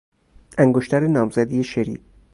انگشتر 0.57 1.07
نامزدی 1.07 1.63
شری 1.63 1.99